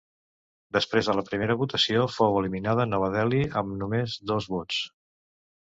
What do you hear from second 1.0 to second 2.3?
de la primera votació